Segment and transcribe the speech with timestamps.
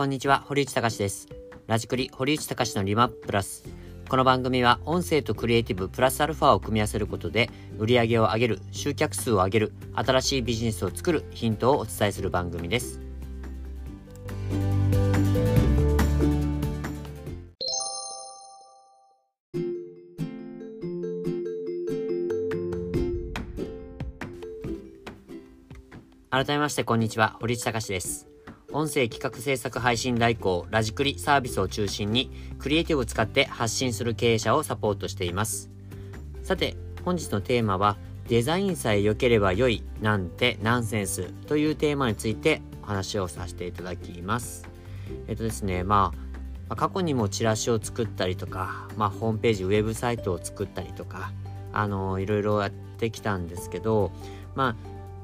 [0.00, 1.28] こんにちは、堀内隆です。
[1.66, 3.64] ラジクリ堀内隆のリマッププラス。
[4.08, 12.98] この番組は音声とクリエイティブプラスアルファを組み合わせることで売り上げを上げる、集客数を上げる、新しいビジネスを作るヒントをお伝えする番組です。
[26.30, 28.29] 改めましてこんにちは、堀内隆です。
[28.72, 35.70] 音声企画制作配信代行、ラジクリサービスを中心に、クリエイティブを使って発信する経営者をサポートしています。
[36.44, 37.96] さて、本日のテーマは、
[38.28, 44.68] デザインさえ良ければ良いなんてナンセンスというテーマについてお話をさせていただきます。
[45.26, 46.12] えっとですね、ま
[46.68, 51.32] あ、過去にもチラシを作ったりとか、まあ、ホームページ、ウェブサイトを作ったりとか、
[51.72, 54.12] あの、いろいろやってきたんですけど、
[54.54, 54.76] まあ、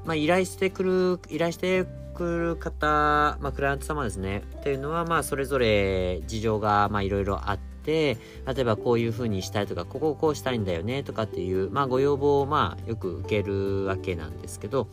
[0.05, 1.85] まあ、依頼してくる、依頼して
[2.17, 4.43] くる方、まあ、クライアント様ですね。
[4.59, 14.87] っていうのは、まあ、それぞれ事情が、まあ、いろいろあって、例えばこういう風にしたいとか、ここをこうしたいんだよね、とかっていう、まあ、ご要望を、まあ、よく受けるわけなんですけど、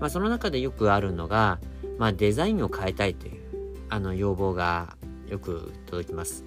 [0.00, 1.60] まあ、その中でよくあるのが、
[1.98, 3.42] まあ、デザインを変えたいという、
[3.90, 4.96] あの、要望が
[5.28, 6.44] よく届きます。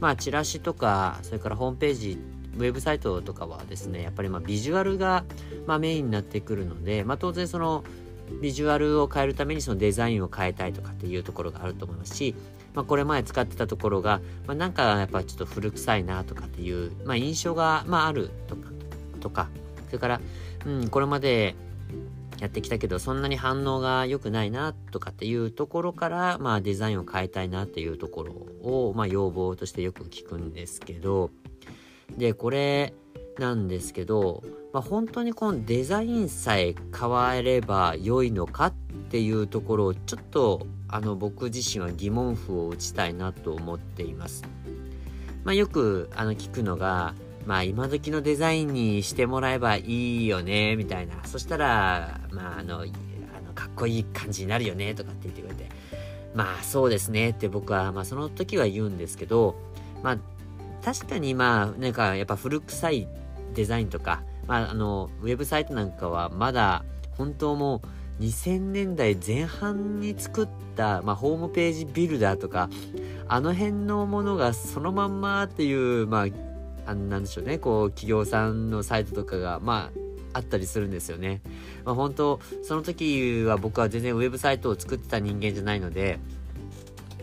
[0.00, 2.18] まあ、チラシとか、それからホームページ
[2.56, 5.24] ウェブサイトとかはですねやっぱりまあビジュアルが
[5.66, 7.84] まメインになってくるので、まあ、当然その
[8.40, 12.34] ビジュアルを変えるためにそのデザインを変えたいとかっていうところがあると思いますし、
[12.74, 18.70] まあ、これ前使ってたところが、まあ、なんかやっぱちょっと古臭いなとかっていう、まあ、印象が、まあ、あるとか
[19.20, 19.48] とか
[19.86, 20.20] それから、
[20.66, 21.54] うん、これまで
[22.40, 28.32] やってきたけどそんなに反応が良くないなとかっていうところから、まあ、デザインを変えたいなっていうところ
[28.62, 31.30] を、まあ、要望としてよく聞くんですけど
[32.16, 32.92] でこれ
[33.38, 34.42] なんですけど、
[34.72, 38.72] まあ、本当にこのデザインさえ変われば良いのかっ
[39.10, 44.44] ていうところをちょっとあの僕自身は疑問符を打ちたいなと思っています。
[45.44, 47.14] まあ、よくあの聞くのが、
[47.46, 51.24] まあ今時のデザインにしてもらえばいいよね、みたいな。
[51.24, 52.86] そしたら、まああの、あの
[53.54, 55.68] かっこいい感じになるよね、とかって言ってくれて。
[56.34, 59.56] まあそうですねって僕は、まあその時は言うんですけど、
[60.02, 60.18] まあ
[60.84, 63.08] 確かにまあなんかやっぱ古臭い
[63.54, 66.84] デザインとか、まあ、あのウェブサイトなんかはまだ
[67.16, 67.82] 本当も
[68.20, 72.70] う2000年代前半に作った、まあ、ホームページビルダーとか
[73.28, 76.26] あの辺のものがそのまんまっていうまあ
[76.90, 79.90] あなんでしょうねこう企業さんのサイトとかがま
[80.32, 81.40] ああったりするんですよね。
[81.84, 86.18] まあ、本当その時は僕は全然ウェブサイトを作ってた人間じゃないので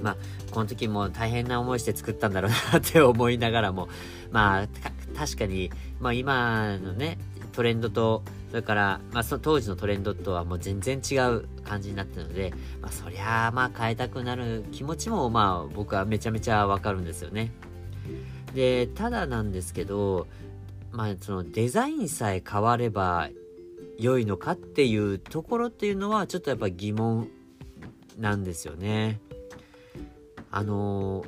[0.04, 0.18] まあ、
[0.52, 3.88] この時も大変な思いして作ったんだろうなって思いながらも、
[4.32, 4.68] まあ、
[5.16, 7.18] 確かに、まあ今のね、
[7.54, 17.52] トレンドと、それから、まあその当時のトレンドとはもう全然違う感じになってるので、まあそりゃあまあ変えたくなる気持ちもまあ僕はめちゃめちゃわかるんですよね。
[18.54, 20.28] で、ただなんですけど、
[20.92, 23.30] まあそのデザインさえ変われば
[23.98, 27.30] 良いのかっていうところっていうのはちょっとやっぱ疑問
[28.20, 29.20] なんですよね。
[30.52, 31.26] あの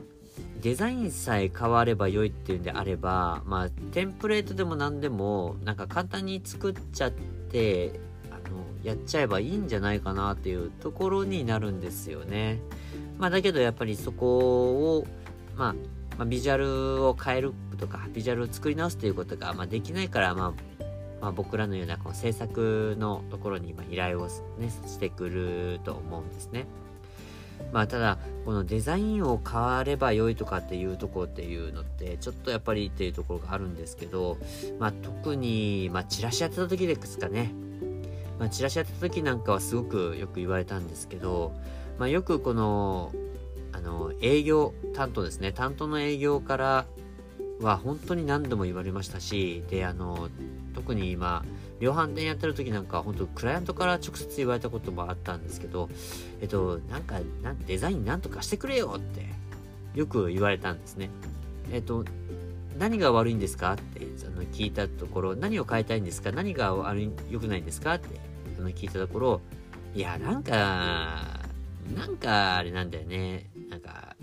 [0.66, 8.00] デザインさえ変われば良いっていうんであればまあテンプレートでも何でもなんか簡単に作っちゃって
[8.32, 12.60] あのやっちゃえばいいんじゃないかなっていうところになるんですよね。
[13.20, 15.08] まあだけどやっぱりそこを、
[15.56, 15.74] まあ、
[16.18, 20.54] まあ、ビジュアルを変えるとかビジュアルを作り直すということが、まあ、できないから、まあ、
[21.22, 24.26] まあ、僕らのようなこう制作のところに今依頼を、
[24.58, 26.66] ね、してくると思うんですね。
[27.76, 34.38] まあただこのデザインを変われば良いとかっていうところっていうのってちょっとやっぱりっていうところがあるんですけど
[34.80, 37.52] まあ特にまあチラシやってた時ですかね。
[38.40, 41.52] まあチラシやってた時なんかはすごくよく言われたんですけど
[42.00, 43.12] まあよくこの
[43.74, 45.52] あの営業担当ですね。
[45.52, 46.86] 担当の営業から
[47.60, 50.30] は本当に何度も言われましたしであの
[50.74, 51.44] 特に今
[51.80, 55.90] 量販店やってる時なんか本当クライアントから直接言われたこともあったんですけど
[56.42, 57.20] えっとなんか
[57.68, 59.26] デザインなんとかしてくれよって
[59.94, 61.10] よく言われたんですね。
[61.72, 62.06] えっと
[62.78, 66.32] 何が悪いんですかってその聞いたところ何を変えたいんですか？
[66.32, 68.20] 何が悪い良くないんですかって
[68.58, 69.42] その聞いたところ
[69.94, 71.40] いやなんか
[71.96, 73.50] なんかあれなんだよね。
[73.70, 74.16] なんか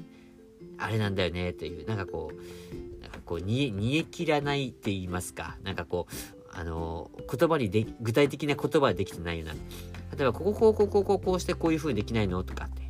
[0.79, 5.57] あれなんだよねっていうなんかこうなんかこう煮え切らないって言いますか？
[5.63, 9.55] なんかこうあの、言葉にで、具体的な言葉でできてないような。
[9.55, 12.83] 例えば、ここ、こう、こう、こう、こう、こうしてこういう風にできないのとかって、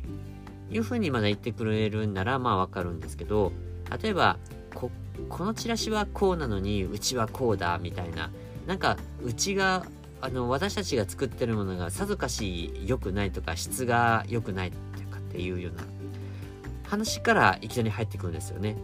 [0.73, 3.51] いう風にまだ言ってくれるんなら、まあわかるんですけど、
[4.01, 4.37] 例えば、
[4.75, 4.91] こ、
[5.29, 8.31] このチラシはこうなのに、うちはこうだ、みたいな。
[8.67, 9.85] なんか、うちが、
[10.21, 14.77] あの、私たちが作ってるものがさぞかし良くないとか、質が良くないと
[15.09, 15.83] かっていうような
[16.93, 18.75] 話からいきなり入ってくるんですよね。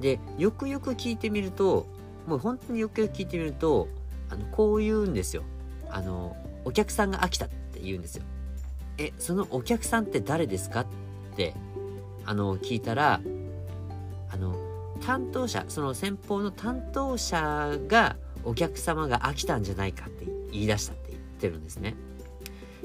[0.00, 1.86] でよくよく聞いてみると
[2.30, 3.88] もう本当によくよく聞いてみると
[4.30, 5.42] あのこう言うんですよ。
[5.90, 8.22] あのお客さんが飽きたって言うんですよ。
[8.98, 10.86] えそのお客さんって誰ですかっ
[11.34, 11.54] て
[12.24, 13.20] あの聞いたら
[14.30, 14.54] あの
[15.00, 21.96] 担当者その先方の担当者がお客様が飽きたんじゃないかって言い出したって言ってるんですね。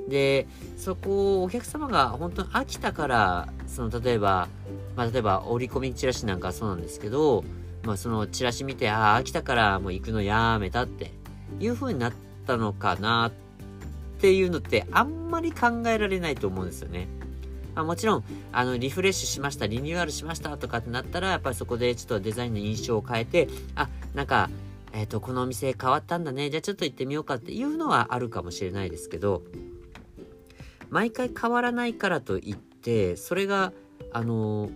[0.08, 0.48] で
[0.78, 4.48] そこをお客様が本当に飽きたからその例えば、
[4.96, 7.44] まあ、例えば折り込みチラシなんかそうなんですけど、
[7.86, 11.12] まあ、そのチラシ見てああ飽きたからもう行くのやめたって
[11.60, 12.14] いう風になっ
[12.48, 13.32] たのかなっ
[14.20, 17.08] ていうのってあんまり考えられないと思うんですよね。
[17.76, 18.24] まあ、もちろん、
[18.54, 24.50] あの、リフレッシュしました、リニューアルしましたとかってなったら、やっぱりそこでちょっとデザインの印象を変えて、あ、なんか、
[24.94, 29.44] えっ、ー、と、このお店変わったんだね、じゃあちょっと行ってみようかっていうのはあるかもしれないですけど、
[30.90, 33.74] 毎回変わらないからといってそれが
[34.14, 34.70] あの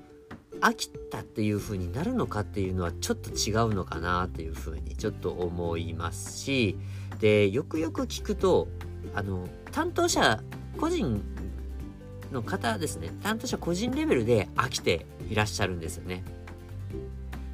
[0.61, 6.77] 飽きたっていう風になるのかっていうのはちょっと違うのかなっていう風にちょっと思いますし
[7.19, 8.67] でよくよく聞くと
[9.13, 10.41] あの担当者
[10.79, 11.23] 個人
[12.31, 16.23] の方ですね担当者個人レベルで飽きていらっしゃるんですよね。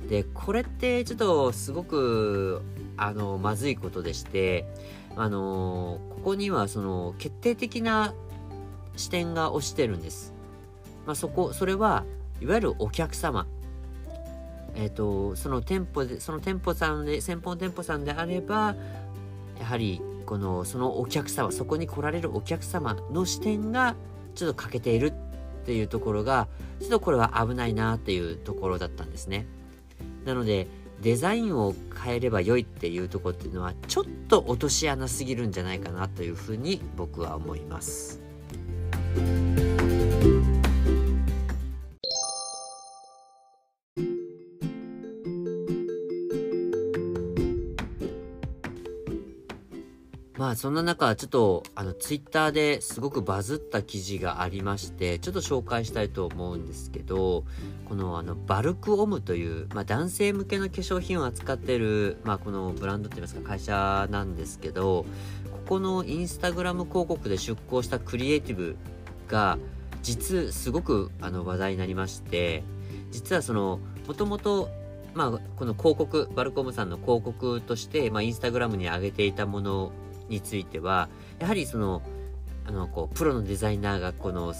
[0.09, 2.61] でこれってちょっとすごく
[2.95, 4.67] あのまずいことでして
[5.15, 8.13] あのここにはその決定的な
[8.95, 10.33] 視点が押してるんです。
[11.05, 12.03] まあ、そこ、それは
[12.41, 13.47] いわゆるお客様。
[14.75, 18.75] えっ、ー、と、その店舗で、その店舗さんで、先方店舗さんであれば、
[19.59, 23.95] やはり、この、そのお客様、そこに来られるお客様の視点が
[24.33, 26.47] ちょっと欠けているっていうところが、
[26.79, 29.47] ちょっとこれは危ないなっていうところだったんですね。
[30.25, 30.67] なので、
[31.01, 31.73] デザインを
[32.03, 38.21] 変えれば良いっていうところっていうのは、ちょっと落とし穴すぎるんじゃないかなというふうに僕は思います。
[50.55, 57.43] そんな中、ちょっとあのツイッターですごくバズった記事がありまして、ちょっと紹介したいと思うんですけど、
[57.87, 65.05] このあのバルクオムという、まあ、男性向けの化粧品を扱ってる、まあ、このブランドって言いますか会社なんですけど、
[65.51, 68.77] ここのインスタグラム広告で出稿したクリエイティブ
[69.27, 69.57] が
[70.03, 72.63] 実すごくあの話題になりまして
[73.11, 74.69] 実はそのもともと
[75.15, 79.91] まあこの広告バルコムさんの広告として、まあ、インスタグラムに上げていたもの
[80.29, 82.01] についてはやはりその
[82.67, 84.53] あのこうプロのデザイナーがこの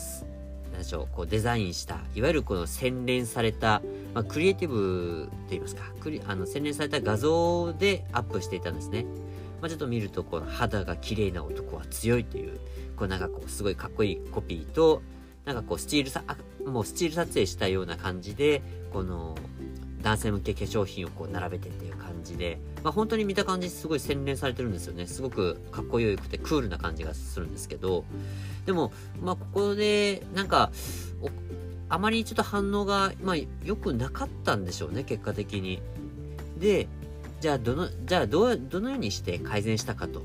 [0.72, 3.82] 何でしょうこうデザインしたいわゆるこの洗練された、
[4.14, 9.06] まあ、クリエイティブと言いますかクリあの洗練された画像でアップしていたんですね。
[9.62, 12.60] まあ、ちょっと見るとこの肌が綺麗な男は強いという
[12.96, 15.02] こうなんかこうすごいかっこいいコピーと
[15.46, 16.24] なんかこうスチールさ
[16.66, 19.36] もうスチール撮影したような感じでこの
[20.02, 25.08] 男性向け化粧品をこう並べてっていう感じで、まあ、本当に見た感じすごい洗練されてるんですよね。
[25.08, 28.04] すごくかっこよくてクールな感じがするんですけど。
[28.66, 28.92] でも
[29.22, 30.72] まあここでなんか
[31.88, 35.82] あまりちょっと反応が、まあ、良くなかったんでしょうね結果的に。
[36.60, 36.88] で
[37.40, 40.24] じゃあどのじゃあどどのようにして改善したかと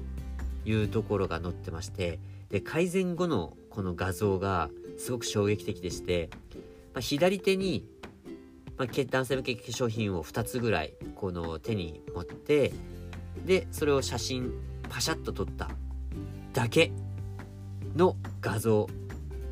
[0.64, 2.18] いうところが載ってまして。
[2.50, 6.28] で改善後のこの画像がすごく衝撃的でして、
[6.92, 7.86] まあ、左手に、
[8.80, 12.72] まあ、男性向け化粧品を2つぐらいこの手に持って
[13.44, 14.54] でそれを写真
[14.88, 15.68] パシャッと撮った
[16.54, 16.90] だけ
[17.94, 18.88] の画像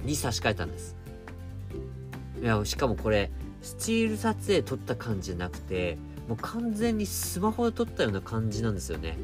[0.03, 0.97] に差し替えたんです。
[2.43, 3.31] いやしかもこれ
[3.61, 9.19] スチール撮影撮った感じじゃなくてもう完全にスマホで撮ったような感じなんですよね。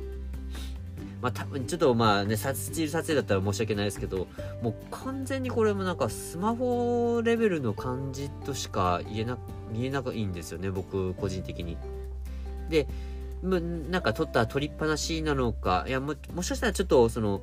[1.23, 4.26] まあ多分ちょっとまあね、スチール撮影だったら申し訳ないですけど、
[4.61, 9.38] もう完全にこれもなんかスマホレベルの感じとしか言えな、
[9.78, 11.76] 見えないんですよね、僕個人的に。
[12.69, 12.87] で、
[13.43, 17.43] なんか撮った撮りっぱなしなのか、いやも、もしかしたらちょっとその、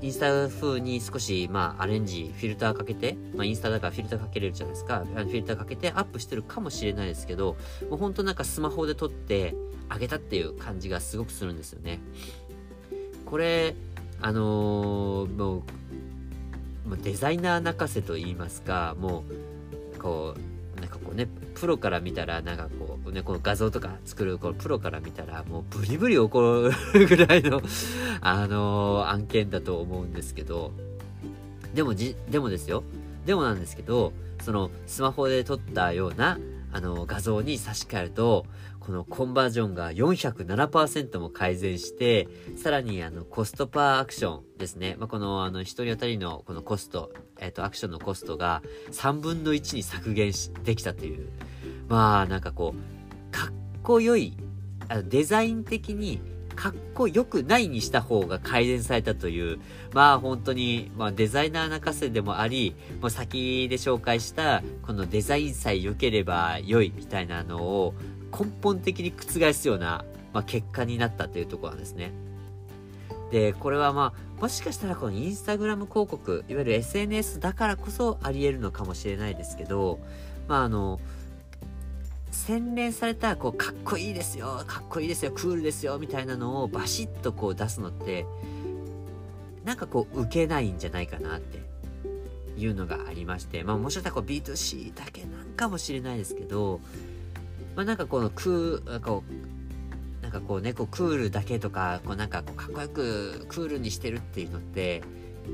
[0.00, 5.04] インスタ風に少し、まあ、アレンジ、フィルターかけて、まあ、インスタだからフィルターかけれるじゃないですか。
[5.04, 7.56] フィルターかけてアップしてるかもしれないですけど、
[7.90, 9.54] もうほんとなんかスマホで撮って
[9.88, 12.00] あげたっていう感じがすごくするんですよね。
[13.24, 13.74] これ
[14.20, 15.62] あのー、も
[16.92, 19.24] うデザイナー泣かせと言いますかも
[19.94, 20.34] うこ
[20.76, 21.28] うなんかこうね
[21.60, 27.60] プロから見たらなんかこうねこの画像とか作るこのプロから見たらもうブリブリ怒るぐらいの
[28.20, 30.72] あの、案件だと思うんですけど
[31.74, 32.82] でもじでもですよ。
[33.26, 34.12] でもなんですけど
[34.42, 36.38] そのスマホで撮ったような
[36.72, 38.46] あの、画像に差し替えると、
[38.80, 44.96] このコンバージョンが407%も改善して、さらにあの、コストパーアクションですね。
[44.98, 51.28] まあ、この、あの、一人当たりのこのコスト、えっ、と、アクションのコストが3分の1に削減し、できたという。
[51.88, 54.36] まあ、なんかこう、かっこよい、
[54.88, 56.20] あのデザイン的に
[56.58, 59.60] かっこよくないにした方が改善されたという、
[59.92, 67.94] まあ本当に、まあデザイナー泣かせでもあり、もう先で紹介した、このデザインさえ良ければ良いみたいなのを
[68.36, 72.10] 根本的に覆すような、まあ、結果になったというところなんですね。
[73.30, 80.00] で、これはまあ、もしかしたらこのインスタグラム広告、いわゆる SNS だからこそあり得るのかもしれないですけど、
[80.48, 80.98] まああの、
[82.48, 88.24] 洗練されたこうかっこいいですよかっこいいですよクールですよみたいなのをバシッとこう出すのって
[89.66, 91.58] なんかこう受けないんじゃないかなって
[92.56, 96.80] いうのがありましてまあもしかしたらこう B2C だけなんかもしれないですけど
[97.76, 105.02] まあなんかこのクーこうなんかこうねこうクールだけとかこうなんかこうかっこよくクールにしてるっていうのって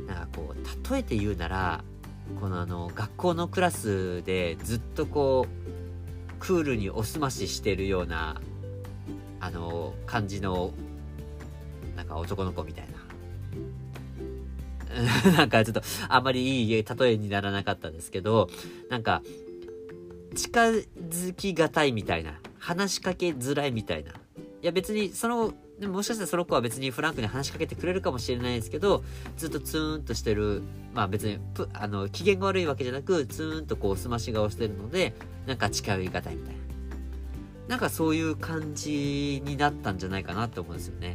[0.07, 1.83] なんかこう例えて言うなら
[2.41, 5.74] このあの学校のクラスでずっとこう
[6.47, 8.39] クールにおすまししてるような
[9.41, 10.73] あの感じの
[11.97, 12.95] なんか男の子みたいな。
[15.37, 18.49] なんかちょっとあんまりいい例えにならなかったですけど
[18.91, 19.23] なんか
[20.37, 24.13] 近づきがたいみたいな話しかけづらいみたいな。
[24.13, 24.15] い
[24.61, 29.03] や別にそのでももしかしたらその子は別にフランクに話しかけてくれるかもしれないですけど、
[29.37, 30.63] ずっとツーンとしてる、
[30.95, 31.39] まあ別に、
[31.73, 35.15] あの、機嫌が悪いわけじゃなく、ツーンとこう、すまし顔してるので、
[35.47, 36.61] なんか近寄りがたいみたいな。
[37.69, 41.15] なんかそういう感じになったんじゃないかなって思うんですよね。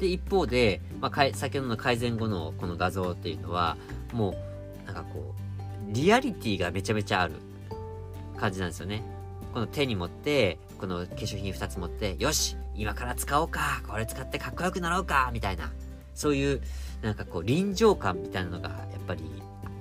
[0.00, 3.76] で、一方で、まあ、先ほどの改善後のこの画像っていうのは、
[4.12, 4.34] も
[4.82, 7.34] う、なんかこう、リアリティがめちゃめちゃある
[8.38, 9.02] 感じなんですよね。
[9.52, 15.70] この手に持って、この化粧品2つ持って、よし今から使おうかこれ使ってかっこよくなろうかみたいな、
[16.14, 16.62] そういう、
[17.02, 19.22] なんかこう、臨場感みたいなのがやっぱり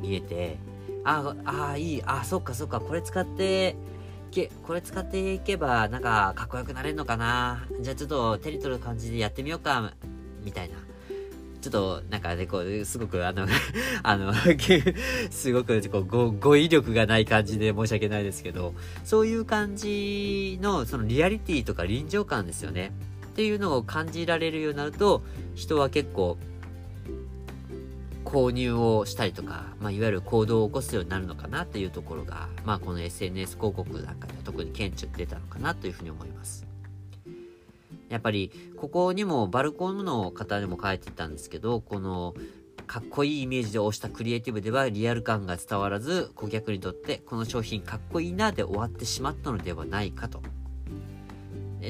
[0.01, 0.58] 見えて、
[1.06, 3.77] ああ、いい、あ、そっかそっか、これ使って、
[4.29, 9.94] けこれ使っていけば、なんか、かっこよくなれるのかなじゃあちょっと手に取る感じでやってみようか、
[10.44, 10.75] みたいな。
[11.62, 13.46] ちょっと、なんかね、こう、すごく、あの
[14.04, 14.34] あの
[15.30, 18.74] すごくこう語、彙力がない感じで申し訳ないですけど、
[19.04, 22.92] そういう感じの、そのリアリティとか臨場感ですよね。
[23.28, 25.22] っていうのを感じられるようになると、
[25.56, 26.38] 人は結構、
[28.25, 36.68] 購入をしたりとか、まあ、いわゆる行動を起こすようになるのかなっていうところが、まあ、この SNS 広告なんかでは特に顕著に出たのかなというふうに思います。
[38.10, 42.34] やっぱりここにもバルコンの方でも書いてたんですけどこの
[42.88, 50.42] かっこいいイメージで押したクリエイティブではリアル感が伝わらず顧客にとってこの商品かっこいいなで終わってしまったのではないかと。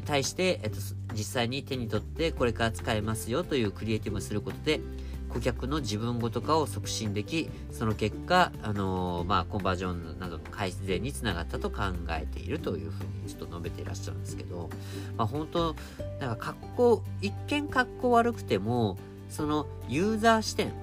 [0.06, 0.78] 対して、えっと、
[1.16, 4.82] 実際に手に取ってこれから使えますよというクリエイティブをすることで
[5.30, 14.70] 顧客の自分ごと化を促進でき、その結果、あのー、まあ、コンバージョンなどの改善につながったと考えているというふうにちょっと述べていらっしゃるんですけど、
[15.18, 15.76] まあ、本当、
[16.20, 18.98] なんか格好、一見格好悪くても、
[19.30, 20.74] そのユーザー視点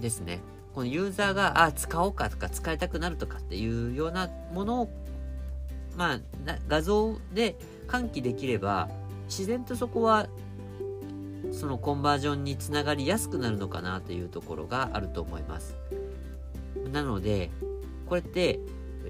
[0.00, 0.40] ですね。
[0.74, 4.90] このユーザーが、あ、使おうかとか使いたくなるとかっていうようなものを、
[5.96, 6.20] まあ、
[6.68, 7.56] 画像で
[7.88, 8.88] 喚起できれば、
[9.26, 10.28] 自然とそこは
[11.50, 15.76] そのコンバージョンにつながりやすくなるのかなというところがあると思います。
[16.92, 17.50] なので、
[18.06, 18.60] これって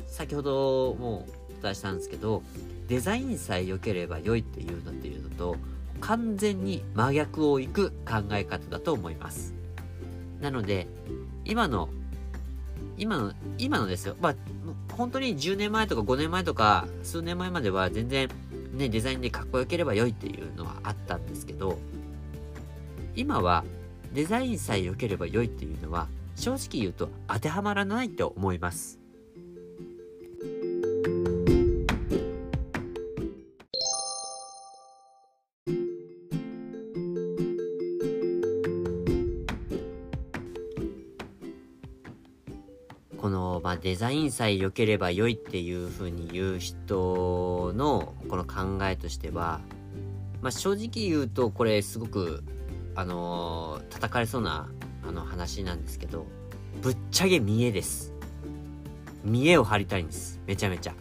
[0.07, 1.27] 先ほども
[1.59, 2.43] お伝えしたんですけど、
[2.89, 5.57] デザインさえ良ければ良いっていうのっていうのと、
[6.01, 9.55] 完全に真逆をいく考え方だと思います。
[10.41, 10.87] なので、
[11.45, 11.89] 今の、
[12.99, 14.17] 今の、今のですよ。
[14.21, 14.35] まあ、
[14.93, 18.29] 本当に10年前とか5年前とか数年前までは全然
[18.73, 21.79] ね、デザインでかっこよければ良いっていうのはあったんですけど、
[23.15, 23.65] 今は
[24.15, 28.99] デザインさえ良ければ良いっていうのは正直言うと当てはまらないと思います。
[43.19, 49.61] この、まあ、デザインさえ良ければ良いっていうふうに言う人のこの考えとしては、
[50.41, 52.43] まあ、正直言うとこれすごく
[52.95, 54.69] あのー、叩かれそうな
[55.07, 56.27] あの話なんですけど
[56.83, 58.13] ぶっちゃけ見栄です。
[59.25, 60.41] 見栄を張りたいんです。
[60.47, 60.95] めちゃめちゃ。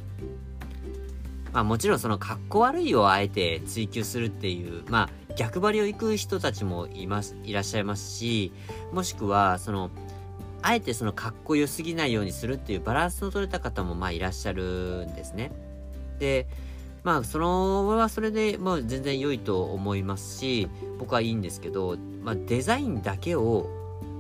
[1.54, 8.52] まあもちろんその格好悪いをあえて追求するっていうまあ逆張りを行く人たちもいますいらっしゃいますし
[8.92, 9.90] もしくはその
[10.62, 15.52] あえてそのかっこよすぎないようにするっていうバランスの取れた方もまあいらっしゃるんですね。
[16.20, 16.48] で、
[17.04, 23.70] まあそのはそれでまあ全然良いと思いますし、僕はいいんですけど、まあデザインだけを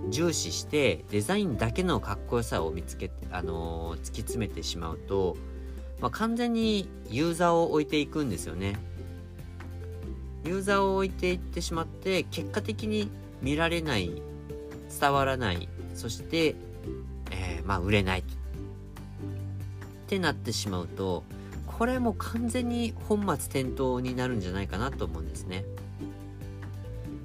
[0.09, 5.37] 重視してデザインだけのかっこよさを見つけて、あのー、突き詰めてしまうと、
[5.99, 8.79] まあ、完全にユーザーを置いていくんですよね。
[10.43, 13.11] ユーザーを置いていってしまって結果的に
[13.41, 14.21] 見られない
[14.99, 16.55] 伝わらないそして、
[17.29, 18.23] えー、まあ売れないっ
[20.07, 21.23] てなってしまうと
[21.81, 25.65] これも完全に本末転倒になるんじゃないかなと思うんですね。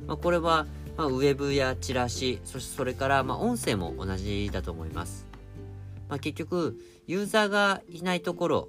[0.07, 5.27] まあ、これは、まあ、ウェブやチラシそしてそれからまあ音声も同じだと思います。
[6.09, 8.69] まあ、結局ユーザーがいないところ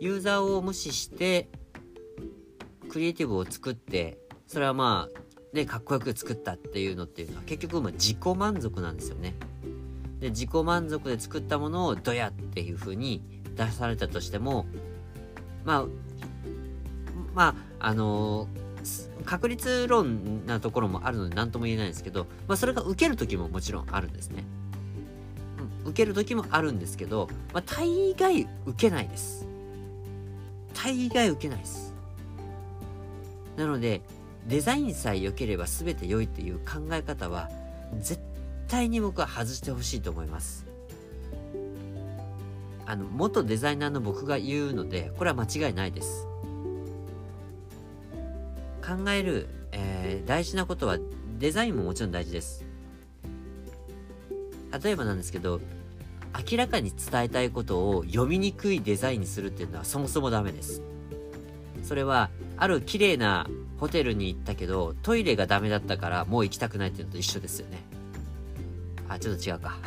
[0.00, 1.50] ユーザーを無視して
[2.88, 9.34] クリエイティブを作ってそれはまあね、かっこよく作ったっていうのっていうのは結局ま自己満足なんですよね。
[10.20, 13.22] で自己満足で作ったものをドヤっていう風に
[13.54, 14.64] 出されたとしても
[15.64, 15.84] まあ
[17.34, 24.44] まああのー、確率論なところもあるので何とも言えないんですけど、まあ、それが受ける時ももちろんあるんですね。
[25.82, 29.46] うん、受ける時もあるんですけど、まあ、大概受けないです。
[30.74, 31.94] 大概受けないです。
[33.56, 34.02] なので
[34.46, 37.48] デザインさえ良ければ全て良いっていう考え方は
[37.98, 38.20] 絶
[38.68, 40.63] 対に僕は外してほしいと思います
[42.86, 46.26] あの元デザイナーの僕が言うのでこれは間違いないです。
[48.82, 50.98] 考える、えー、大事なことは
[51.38, 52.64] デザインももちろん大事です。
[54.82, 55.60] 例えばなんですけど
[56.50, 60.82] 明らかに伝えたいことを読みにくいデザインにするっていうのはそもそもダメです。
[61.82, 63.46] それはある綺麗な
[63.78, 67.78] ホテルに行ったけど、トイレがダメだったからもう行きたくないっていうのと一緒ですよね。
[69.08, 69.78] あ、ちょっと違うか。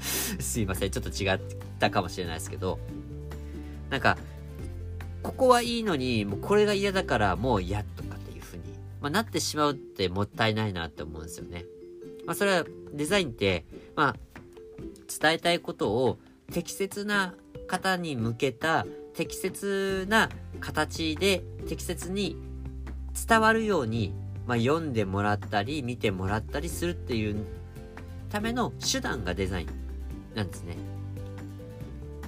[0.00, 0.90] すいません。
[0.90, 1.40] ちょっと違っ
[1.78, 2.78] たかもしれないですけど、
[3.90, 4.18] なんか、
[5.22, 8.64] ここはいいのに、もうこれが嫌だからもう嫌とかっていう風に、
[9.00, 11.64] まあ、なってしまうってもったいないなって思うんですよね。
[12.26, 14.16] まあ、それはデザインって、まあ、
[15.20, 16.18] 伝えたいことを
[16.52, 17.34] 適切な
[17.66, 20.28] 方に向けた適切な
[20.60, 22.36] 形で適切に
[23.28, 24.12] 伝わるように、
[24.46, 27.44] まあ、読んでもらったり見てもらったりするっていう
[28.30, 29.68] ための手段がデザイン
[30.34, 30.76] なんですね。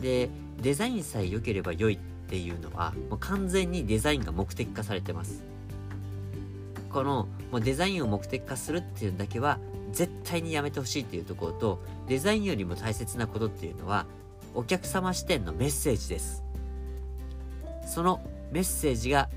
[0.01, 0.31] で
[0.61, 5.43] デザインさえ良ければ良いっていうのはもう完全にデザインが目的化されてます。
[6.91, 9.59] このもうデザインを目的化するっていうだけは
[9.93, 14.07] 絶対にやめてほしいっていうところとデザインよりも大切なことっていうのは
[14.55, 16.43] お客様視点のメッセージです。
[17.87, 18.21] その
[18.53, 19.29] メッセージが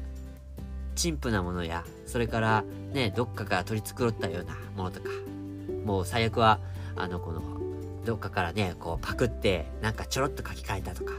[0.95, 5.09] 陳腐なものや、それからね、どっかから取り繕ったようなものとか、
[5.85, 6.59] もう最悪は、
[6.95, 7.41] あの、この、
[8.05, 11.13] どっかからね、こうパクって、なんかちょろっと書き換えたとか、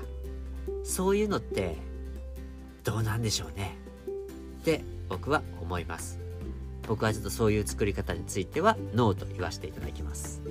[0.85, 1.77] そういうのって、
[2.85, 3.77] どうなんでしょうね。
[4.61, 6.19] って僕は思います。
[6.87, 10.43] 僕はちょっとそういう作り方については、ノーと言わせていただきます。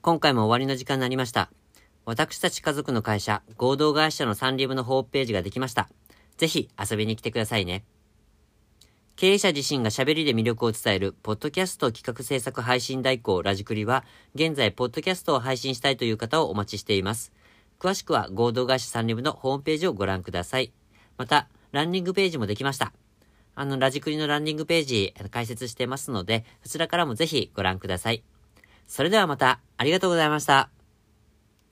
[0.00, 1.50] 今回も終わりの時間になりました。
[2.06, 5.88] 私たち家族の会社、合同会社のサンリブのホームページができました。
[6.36, 7.84] ぜひ遊びに来てくださいね。
[9.16, 17.32] 経営者自身が喋りで魅力を伝える、ポッドキャスト企画制作配信代行ラジクリは、現在、ポッドキャストを配信したいという方をお待ちしています。
[17.78, 20.72] 詳しくは、合同会社サンリブのホームページをご覧ください。
[21.16, 22.92] また、ランニングページもできました。
[23.54, 28.24] あの、ラジクリのランニングページ、解説してますので、そちらからもぜひご覧ください。
[28.88, 30.73] それではまた、ありがとうございました。